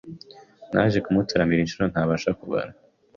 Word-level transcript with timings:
naje 0.73 0.97
kumutaramira 1.05 1.61
inshuro 1.63 1.85
ntabasha 1.91 2.29
kubara 2.39 2.71